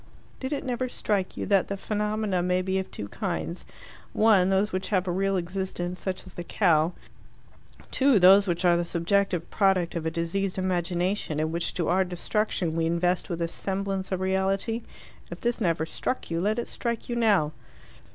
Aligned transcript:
"Did 0.39 0.51
it 0.51 0.63
never 0.63 0.89
strike 0.89 1.37
you 1.37 1.45
that 1.45 1.79
phenomena 1.79 2.41
may 2.41 2.63
be 2.63 2.79
of 2.79 2.89
two 2.89 3.07
kinds: 3.09 3.65
ONE, 4.13 4.49
those 4.49 4.73
which 4.73 4.87
have 4.87 5.07
a 5.07 5.11
real 5.11 5.37
existence, 5.37 5.99
such 5.99 6.25
as 6.25 6.33
the 6.33 6.43
cow; 6.43 6.93
TWO, 7.91 8.17
those 8.17 8.47
which 8.47 8.65
are 8.65 8.75
the 8.75 8.83
subjective 8.83 9.47
product 9.51 9.93
of 9.95 10.07
a 10.07 10.09
diseased 10.09 10.57
imagination, 10.57 11.39
and 11.39 11.51
which, 11.51 11.75
to 11.75 11.87
our 11.87 12.03
destruction, 12.03 12.75
we 12.75 12.87
invest 12.87 13.29
with 13.29 13.37
the 13.37 13.47
semblance 13.47 14.11
of 14.11 14.21
reality? 14.21 14.81
If 15.29 15.39
this 15.41 15.61
never 15.61 15.85
struck 15.85 16.31
you, 16.31 16.41
let 16.41 16.57
it 16.57 16.67
strike 16.67 17.07
you 17.07 17.15
now." 17.15 17.51